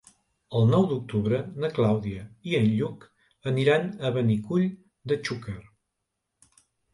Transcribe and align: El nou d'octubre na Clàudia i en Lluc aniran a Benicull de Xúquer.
El 0.59 0.63
nou 0.75 0.85
d'octubre 0.91 1.41
na 1.63 1.69
Clàudia 1.75 2.23
i 2.53 2.57
en 2.61 2.65
Lluc 2.69 3.05
aniran 3.53 3.87
a 4.09 4.13
Benicull 4.17 4.67
de 5.13 5.19
Xúquer. 5.29 5.59